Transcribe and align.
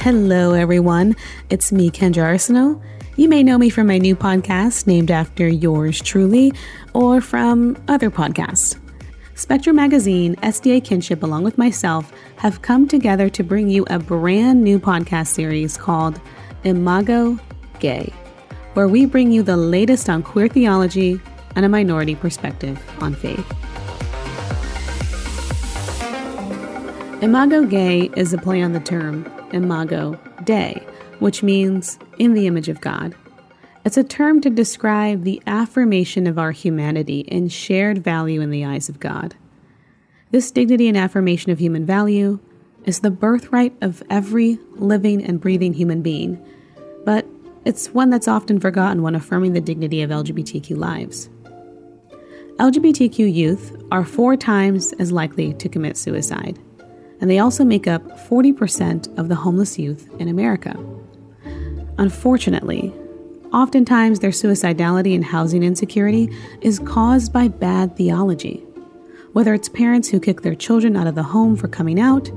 Hello, 0.00 0.54
everyone. 0.54 1.14
It's 1.50 1.70
me, 1.72 1.90
Kendra 1.90 2.22
Arseneaux. 2.22 2.80
You 3.16 3.28
may 3.28 3.42
know 3.42 3.58
me 3.58 3.68
from 3.68 3.88
my 3.88 3.98
new 3.98 4.16
podcast 4.16 4.86
named 4.86 5.10
after 5.10 5.46
yours 5.46 6.00
truly, 6.00 6.54
or 6.94 7.20
from 7.20 7.76
other 7.86 8.10
podcasts. 8.10 8.78
Spectrum 9.34 9.76
Magazine, 9.76 10.36
SDA 10.36 10.82
Kinship, 10.82 11.22
along 11.22 11.44
with 11.44 11.58
myself, 11.58 12.14
have 12.36 12.62
come 12.62 12.88
together 12.88 13.28
to 13.28 13.44
bring 13.44 13.68
you 13.68 13.84
a 13.90 13.98
brand 13.98 14.64
new 14.64 14.80
podcast 14.80 15.26
series 15.26 15.76
called 15.76 16.18
Imago 16.64 17.38
Gei, 17.78 18.10
where 18.72 18.88
we 18.88 19.04
bring 19.04 19.30
you 19.30 19.42
the 19.42 19.58
latest 19.58 20.08
on 20.08 20.22
queer 20.22 20.48
theology 20.48 21.20
and 21.56 21.66
a 21.66 21.68
minority 21.68 22.14
perspective 22.14 22.80
on 23.02 23.14
faith. 23.14 23.44
Imago 27.22 27.66
Gei 27.66 28.10
is 28.16 28.32
a 28.32 28.38
play 28.38 28.62
on 28.62 28.72
the 28.72 28.80
term 28.80 29.30
Imago 29.52 30.18
Dei, 30.44 30.82
which 31.18 31.42
means 31.42 31.98
in 32.18 32.34
the 32.34 32.46
image 32.46 32.68
of 32.68 32.80
God. 32.80 33.14
It's 33.84 33.96
a 33.96 34.04
term 34.04 34.40
to 34.42 34.50
describe 34.50 35.24
the 35.24 35.42
affirmation 35.46 36.26
of 36.26 36.38
our 36.38 36.52
humanity 36.52 37.24
and 37.28 37.50
shared 37.50 38.04
value 38.04 38.40
in 38.40 38.50
the 38.50 38.64
eyes 38.64 38.88
of 38.88 39.00
God. 39.00 39.34
This 40.30 40.50
dignity 40.50 40.86
and 40.86 40.96
affirmation 40.96 41.50
of 41.50 41.58
human 41.58 41.86
value 41.86 42.38
is 42.84 43.00
the 43.00 43.10
birthright 43.10 43.74
of 43.80 44.02
every 44.10 44.58
living 44.72 45.24
and 45.24 45.40
breathing 45.40 45.72
human 45.72 46.02
being, 46.02 46.44
but 47.04 47.26
it's 47.64 47.88
one 47.88 48.10
that's 48.10 48.28
often 48.28 48.60
forgotten 48.60 49.02
when 49.02 49.14
affirming 49.14 49.54
the 49.54 49.60
dignity 49.60 50.02
of 50.02 50.10
LGBTQ 50.10 50.76
lives. 50.76 51.28
LGBTQ 52.56 53.32
youth 53.32 53.82
are 53.90 54.04
four 54.04 54.36
times 54.36 54.92
as 54.94 55.10
likely 55.10 55.54
to 55.54 55.68
commit 55.68 55.96
suicide 55.96 56.58
and 57.20 57.30
they 57.30 57.38
also 57.38 57.64
make 57.64 57.86
up 57.86 58.02
40% 58.28 59.18
of 59.18 59.28
the 59.28 59.34
homeless 59.34 59.78
youth 59.78 60.08
in 60.18 60.28
America. 60.28 60.76
Unfortunately, 61.98 62.92
oftentimes 63.52 64.20
their 64.20 64.30
suicidality 64.30 65.14
and 65.14 65.24
housing 65.24 65.62
insecurity 65.62 66.34
is 66.62 66.78
caused 66.78 67.32
by 67.32 67.48
bad 67.48 67.96
theology, 67.96 68.64
whether 69.32 69.52
it's 69.52 69.68
parents 69.68 70.08
who 70.08 70.18
kick 70.20 70.42
their 70.42 70.54
children 70.54 70.96
out 70.96 71.06
of 71.06 71.14
the 71.14 71.22
home 71.22 71.56
for 71.56 71.68
coming 71.68 72.00
out, 72.00 72.30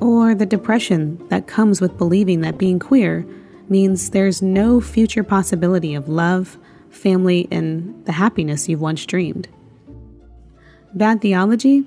or 0.00 0.34
the 0.34 0.46
depression 0.46 1.26
that 1.28 1.46
comes 1.46 1.80
with 1.80 1.98
believing 1.98 2.40
that 2.40 2.56
being 2.56 2.78
queer 2.78 3.26
means 3.68 4.10
there's 4.10 4.40
no 4.40 4.80
future 4.80 5.22
possibility 5.22 5.94
of 5.94 6.08
love, 6.08 6.56
family, 6.90 7.46
and 7.50 8.04
the 8.06 8.12
happiness 8.12 8.68
you've 8.68 8.80
once 8.80 9.04
dreamed. 9.06 9.48
Bad 10.94 11.20
theology 11.20 11.84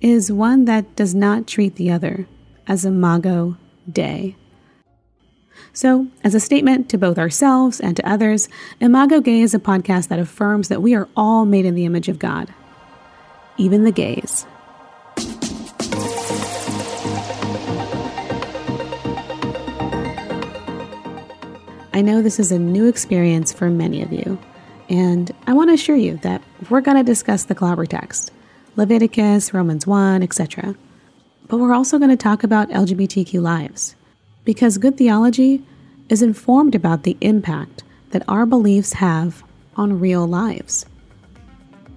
is 0.00 0.30
one 0.30 0.64
that 0.66 0.94
does 0.96 1.14
not 1.14 1.46
treat 1.46 1.76
the 1.76 1.90
other 1.90 2.26
as 2.66 2.84
Imago 2.84 3.56
Dei. 3.90 4.36
So, 5.72 6.08
as 6.22 6.34
a 6.34 6.40
statement 6.40 6.88
to 6.90 6.98
both 6.98 7.18
ourselves 7.18 7.80
and 7.80 7.96
to 7.96 8.08
others, 8.08 8.48
Imago 8.80 9.20
Gei 9.20 9.40
is 9.40 9.54
a 9.54 9.58
podcast 9.58 10.08
that 10.08 10.18
affirms 10.18 10.68
that 10.68 10.82
we 10.82 10.94
are 10.94 11.08
all 11.16 11.44
made 11.44 11.64
in 11.64 11.74
the 11.74 11.84
image 11.84 12.08
of 12.08 12.18
God, 12.18 12.52
even 13.56 13.84
the 13.84 13.92
gays. 13.92 14.46
I 21.92 22.02
know 22.02 22.20
this 22.20 22.38
is 22.38 22.52
a 22.52 22.58
new 22.58 22.86
experience 22.86 23.54
for 23.54 23.70
many 23.70 24.02
of 24.02 24.12
you, 24.12 24.38
and 24.90 25.32
I 25.46 25.54
want 25.54 25.70
to 25.70 25.74
assure 25.74 25.96
you 25.96 26.18
that 26.18 26.42
we're 26.68 26.82
going 26.82 26.98
to 26.98 27.02
discuss 27.02 27.44
the 27.44 27.54
clobber 27.54 27.86
text. 27.86 28.32
Leviticus, 28.76 29.54
Romans 29.54 29.86
1, 29.86 30.22
etc. 30.22 30.74
But 31.48 31.58
we're 31.58 31.72
also 31.72 31.98
going 31.98 32.10
to 32.10 32.16
talk 32.16 32.44
about 32.44 32.68
LGBTQ 32.68 33.40
lives 33.40 33.94
because 34.44 34.78
good 34.78 34.98
theology 34.98 35.62
is 36.08 36.22
informed 36.22 36.74
about 36.74 37.02
the 37.02 37.16
impact 37.20 37.82
that 38.10 38.22
our 38.28 38.46
beliefs 38.46 38.92
have 38.94 39.42
on 39.76 39.98
real 39.98 40.26
lives. 40.26 40.86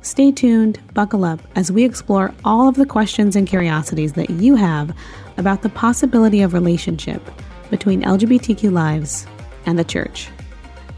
Stay 0.01 0.31
tuned, 0.31 0.79
buckle 0.93 1.25
up 1.25 1.41
as 1.55 1.71
we 1.71 1.83
explore 1.83 2.33
all 2.45 2.69
of 2.69 2.75
the 2.75 2.85
questions 2.85 3.35
and 3.35 3.47
curiosities 3.47 4.13
that 4.13 4.29
you 4.29 4.55
have 4.55 4.95
about 5.37 5.61
the 5.61 5.69
possibility 5.69 6.41
of 6.41 6.53
relationship 6.53 7.21
between 7.69 8.03
LGBTQ 8.03 8.71
lives 8.71 9.27
and 9.65 9.77
the 9.77 9.83
church. 9.83 10.29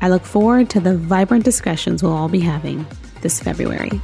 I 0.02 0.10
look 0.10 0.24
forward 0.24 0.70
to 0.72 0.80
the 0.80 0.96
vibrant 0.96 1.44
discussions 1.44 2.04
we'll 2.04 2.14
all 2.14 2.30
be 2.30 2.40
having 2.40 2.86
this 3.22 3.40
February. 3.40 4.00